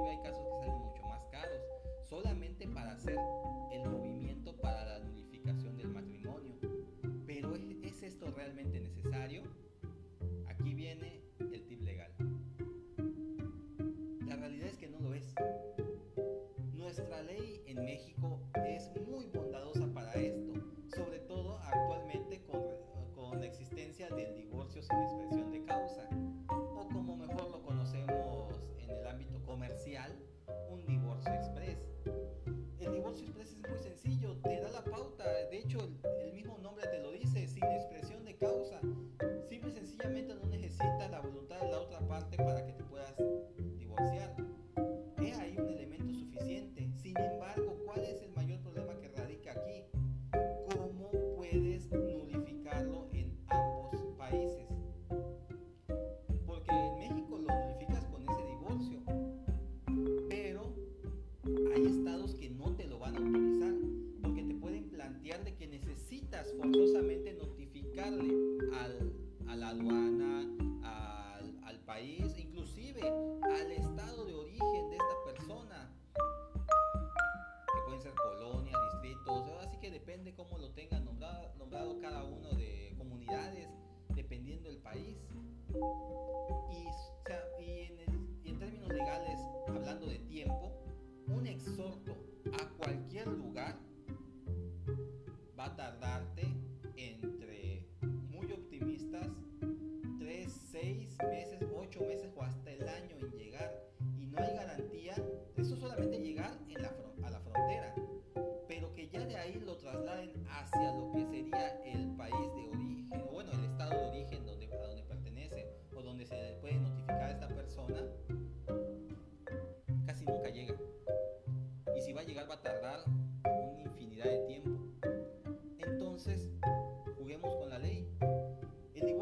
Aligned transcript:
inclusive 0.00 0.10
hay 0.10 0.22
casos 0.22 0.44
que 0.46 0.58
salen 0.58 0.78
mucho 0.78 1.02
más 1.06 1.20
caros, 1.30 1.62
solamente 2.08 2.66
para 2.68 2.92
hacer 2.92 3.18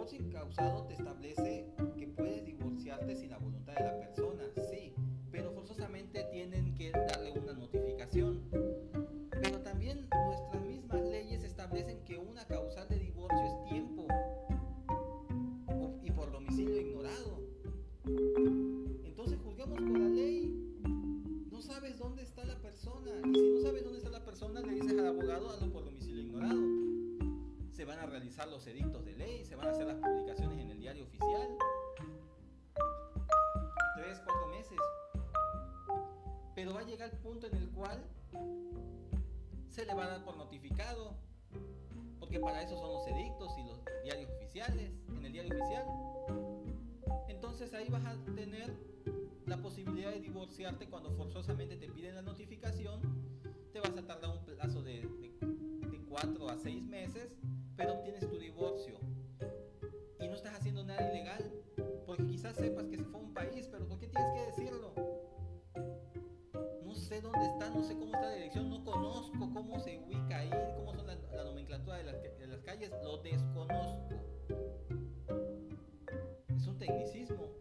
divorcio 0.08 0.26
incausado 0.26 0.84
te 0.84 0.94
establece 0.94 1.66
que 1.98 2.06
puedes 2.08 2.44
divorciarte 2.44 3.14
sin 3.14 3.30
la 3.30 3.38
voluntad 3.38 3.74
de 3.74 3.84
la 3.84 3.98
persona, 3.98 4.44
sí, 4.70 4.94
pero 5.30 5.52
forzosamente 5.52 6.24
tienen 6.32 6.74
que 6.74 6.90
darle 6.90 7.32
una 7.32 7.52
notificación. 7.52 8.42
Pero 9.30 9.60
también 9.60 10.08
nuestras 10.10 10.62
mismas 10.64 11.02
leyes 11.02 11.44
establecen 11.44 12.02
que 12.04 12.16
una 12.16 12.46
causal 12.46 12.88
de 12.88 12.98
divorcio 12.98 13.38
es 13.38 13.70
tiempo 13.70 14.06
y 16.02 16.10
por 16.10 16.32
domicilio 16.32 16.80
ignorado. 16.80 17.42
Entonces 19.04 19.38
juzguemos 19.44 19.78
por 19.78 19.98
la 19.98 20.08
ley. 20.08 20.72
No 21.50 21.60
sabes 21.60 21.98
dónde 21.98 22.22
está 22.22 22.44
la 22.44 22.56
persona 22.60 23.10
y 23.26 23.34
si 23.34 23.50
no 23.50 23.60
sabes 23.60 23.84
dónde 23.84 23.98
está 23.98 24.10
la 24.10 24.24
persona 24.24 24.60
le 24.62 24.74
dices 24.74 24.98
al 24.98 25.08
abogado 25.08 25.50
hazlo 25.50 25.70
por 25.70 25.84
domicilio 25.84 26.22
ignorado. 26.22 26.62
Se 27.72 27.84
van 27.84 27.98
a 27.98 28.06
realizar 28.06 28.48
los 28.48 28.66
edictos 28.66 29.04
se 39.68 39.86
le 39.86 39.94
va 39.94 40.04
a 40.04 40.08
dar 40.08 40.24
por 40.24 40.36
notificado, 40.36 41.14
porque 42.18 42.40
para 42.40 42.62
eso 42.62 42.76
son 42.76 42.92
los 42.92 43.06
edictos 43.06 43.52
y 43.58 43.64
los 43.64 43.80
diarios 44.02 44.30
oficiales, 44.32 44.90
en 45.08 45.24
el 45.24 45.32
diario 45.32 45.54
oficial. 45.56 45.86
Entonces 47.28 47.72
ahí 47.74 47.88
vas 47.88 48.04
a 48.04 48.16
tener 48.34 48.74
la 49.46 49.56
posibilidad 49.58 50.10
de 50.10 50.20
divorciarte 50.20 50.88
cuando 50.88 51.12
forzosamente 51.12 51.76
te 51.76 51.88
piden 51.88 52.16
la 52.16 52.22
notificación, 52.22 53.00
te 53.72 53.80
vas 53.80 53.96
a 53.96 54.06
tardar 54.06 54.30
un 54.30 54.44
plazo 54.44 54.82
de, 54.82 55.02
de, 55.02 55.88
de 55.88 56.04
4 56.08 56.48
a 56.48 56.56
6 56.56 56.87
no 67.70 67.82
sé 67.82 67.94
cómo 67.94 68.06
está 68.06 68.22
la 68.22 68.34
dirección, 68.34 68.70
no 68.70 68.84
conozco 68.84 69.50
cómo 69.52 69.78
se 69.80 69.98
ubica 69.98 70.38
ahí, 70.38 70.50
cómo 70.76 70.94
son 70.94 71.06
la, 71.06 71.44
nomenclatura 71.44 71.98
de 71.98 72.04
las 72.04 72.62
calles, 72.62 72.90
lo 73.02 73.18
desconozco. 73.18 74.14
Es 76.48 76.66
un 76.66 76.78
tecnicismo. 76.78 77.57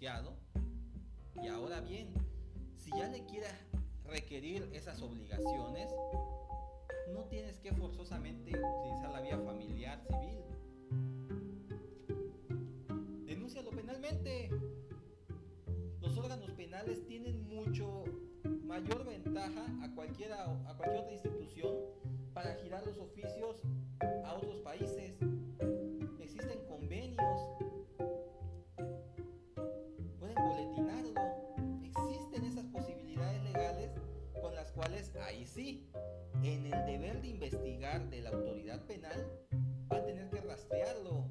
Y 0.00 1.48
ahora 1.48 1.80
bien, 1.80 2.14
si 2.76 2.90
ya 2.90 3.08
le 3.08 3.24
quieres 3.24 3.52
requerir 4.04 4.70
esas 4.72 5.02
obligaciones, 5.02 5.90
no 7.12 7.24
tienes 7.24 7.58
que 7.58 7.72
forzosamente 7.72 8.50
utilizar 8.50 9.10
la 9.10 9.20
vía 9.20 9.38
familiar 9.38 10.00
civil. 10.02 10.38
Denúncialo 13.26 13.70
penalmente. 13.70 14.50
Los 16.00 16.16
órganos 16.16 16.52
penales 16.52 17.04
tienen 17.08 17.42
mucho 17.48 18.04
mayor 18.64 19.04
ventaja 19.04 19.66
a, 19.82 19.92
cualquiera, 19.96 20.44
a 20.68 20.76
cualquier 20.76 21.00
otra 21.00 21.14
institución 21.14 21.74
para 22.34 22.54
girar 22.54 22.86
los 22.86 22.98
oficios 22.98 23.62
a 24.24 24.34
otros 24.34 24.60
países. 24.60 25.18
Ahí 35.22 35.46
sí 35.46 35.88
en 36.42 36.66
el 36.72 36.86
deber 36.86 37.20
de 37.22 37.28
investigar 37.28 38.08
de 38.10 38.20
la 38.20 38.30
autoridad 38.30 38.84
penal, 38.86 39.30
va 39.92 39.98
a 39.98 40.04
tener 40.04 40.28
que 40.28 40.40
rastrearlo. 40.40 41.26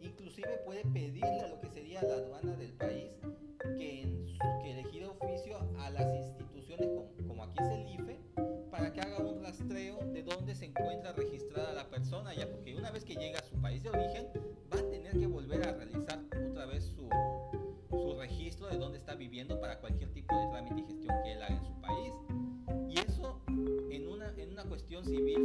Inclusive 0.00 0.58
puede 0.64 0.82
pedirle 0.92 1.40
a 1.40 1.48
lo 1.48 1.60
que 1.60 1.68
sería 1.68 2.02
la 2.02 2.14
aduana 2.14 2.56
del 2.56 2.72
país 2.72 3.12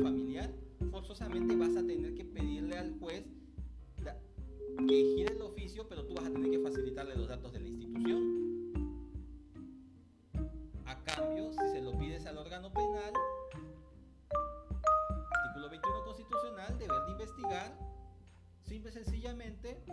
familiar, 0.02 0.54
forzosamente 0.92 1.56
vas 1.56 1.76
a 1.76 1.86
tener 1.86 2.14
que 2.16 2.26
pedirle 2.26 2.78
al 2.78 2.98
juez 3.00 3.26
que 4.86 5.04
gire 5.16 5.34
el 5.34 5.42
oficio, 5.42 5.88
pero 5.88 6.06
tú 6.06 6.14
vas 6.14 6.26
a 6.26 6.32
tener 6.32 6.52
que 6.52 6.60
facilitarle 6.60 7.16
los 7.16 7.28
datos 7.28 7.52
de 7.52 7.60
la 7.60 7.68
institución. 7.68 8.74
A 10.86 11.04
cambio, 11.04 11.52
si 11.52 11.70
se 11.72 11.82
lo 11.82 11.98
pides 11.98 12.26
al 12.26 12.38
órgano 12.38 12.72
penal, 12.72 13.14
artículo 15.32 15.70
21 15.70 16.04
constitucional, 16.06 16.78
deber 16.78 17.06
de 17.06 17.12
investigar, 17.12 17.78
simple 18.64 18.92
y 18.92 18.94
sencillamente, 18.94 19.84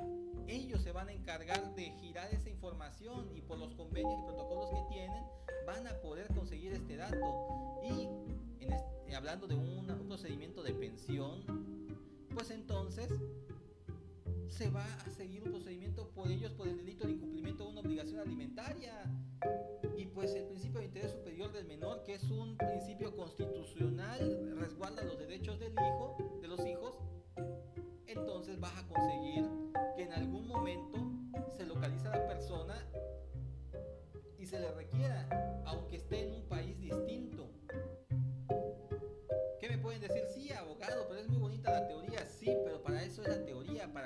ellos 0.47 0.83
se 0.83 0.93
van 0.93 1.09
a 1.09 1.13
encargar 1.13 1.75
de 1.75 1.91
girar 2.01 2.33
esa 2.35 2.51
información 2.51 3.31
y 3.35 3.41
por 3.41 3.59
los 3.59 3.75
convenios 3.75 4.19
y 4.21 4.27
protocolos 4.27 4.71
que 4.71 4.95
tienen, 4.95 5.25
van 5.67 5.87
a 5.87 5.95
poder 6.03 6.27
conseguir 6.35 6.73
este 6.73 6.97
dato. 6.97 7.81
Y 7.85 8.09
en 8.63 8.73
este 8.73 8.94
hablando 9.15 9.47
de 9.47 9.55
un, 9.55 9.85
procedimiento 10.07 10.63
de 10.63 10.73
pensión, 10.75 11.43
pues 12.33 12.51
entonces 12.51 13.09
se 14.49 14.71
va 14.71 14.85
a 14.85 15.11
seguir 15.11 15.43
un 15.43 15.51
procedimiento 15.51 16.09
por 16.11 16.31
ellos 16.31 16.53
por 16.53 16.69
el 16.69 16.77
delito 16.77 17.07
de 17.07 17.15
incumplimiento 17.15 17.65
de 17.65 17.71
una 17.71 17.81
obligación 17.81 18.21
alimentaria. 18.21 18.93
Y 19.97 20.07
pues 20.07 20.35
el 20.35 20.45
principio 20.45 20.81
de 20.81 20.87
interés 20.87 21.11
superior 21.11 21.53
del 21.53 21.67
menor, 21.67 22.05
que 22.05 22.15
es 22.15 22.23
un 22.31 22.57
principio 22.57 23.17
constitucional, 23.17 24.55
resguarda 24.57 25.03
los 25.03 25.19
derechos 25.19 25.59
del 25.59 25.73
hijo, 25.73 26.17
de 26.41 26.49
los 26.49 26.65
hijos, 26.65 26.95
entonces 28.07 28.61
vas 28.61 28.77
a 28.77 28.87
conseguir 28.87 29.45
que 29.97 30.03
en 30.03 30.13
algún 30.13 30.47
momento 30.47 30.99
se 31.57 31.67
localiza 31.67 32.11
la 32.11 32.27
persona 32.27 32.75
y 34.39 34.47
se 34.47 34.61
le 34.61 34.71
requiera, 34.73 35.63
aunque 35.65 35.97
esté 35.97 36.27
en 36.27 36.35
un 36.35 36.43
país 36.49 36.79
distinto. 36.79 37.24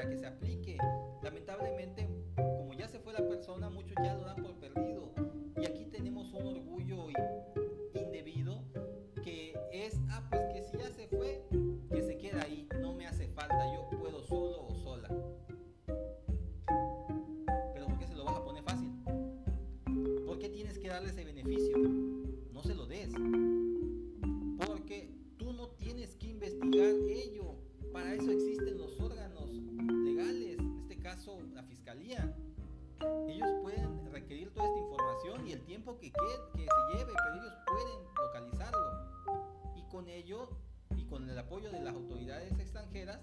Que 0.07 0.17
se 0.17 0.26
aplique. 0.26 0.58
La 31.55 31.62
fiscalía. 31.62 32.35
Ellos 33.28 33.49
pueden 33.62 34.11
requerir 34.12 34.52
toda 34.52 34.67
esta 34.67 34.81
información 34.81 35.47
y 35.47 35.52
el 35.52 35.62
tiempo 35.64 35.99
que, 35.99 36.11
que, 36.11 36.21
que 36.55 36.67
se 36.67 36.97
lleve, 36.97 37.12
pero 37.12 37.35
ellos 37.35 37.52
pueden 37.67 38.05
localizarlo. 38.17 39.75
Y 39.76 39.83
con 39.90 40.09
ello 40.09 40.49
y 40.97 41.05
con 41.05 41.28
el 41.28 41.38
apoyo 41.38 41.71
de 41.71 41.81
las 41.81 41.95
autoridades 41.95 42.59
extranjeras 42.59 43.21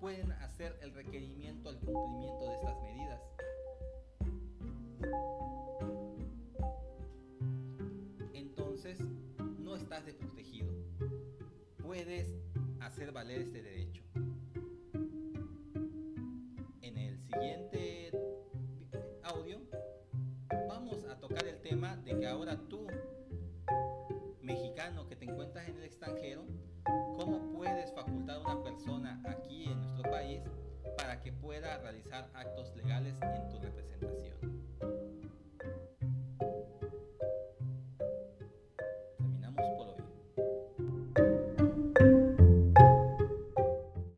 pueden 0.00 0.32
hacer 0.32 0.78
el 0.82 0.92
requerimiento 0.94 1.68
al 1.68 1.78
cumplimiento 1.78 2.46
de 2.46 2.54
estas 2.54 2.82
medidas. 2.82 3.20
Entonces, 8.32 8.98
no 9.58 9.76
estás 9.76 10.06
desprotegido 10.06 10.72
puedes 11.92 12.32
hacer 12.80 13.12
valer 13.12 13.42
este 13.42 13.62
derecho. 13.62 14.01
Encuentras 25.42 25.68
en 25.68 25.76
el 25.76 25.84
extranjero, 25.84 26.44
cómo 27.16 27.52
puedes 27.52 27.92
facultar 27.92 28.36
a 28.36 28.40
una 28.40 28.62
persona 28.62 29.20
aquí 29.26 29.64
en 29.64 29.76
nuestro 29.80 30.08
país 30.08 30.40
para 30.96 31.20
que 31.20 31.32
pueda 31.32 31.78
realizar 31.78 32.30
actos 32.32 32.72
legales 32.76 33.18
en 33.22 33.48
tu 33.48 33.58
representación. 33.58 34.61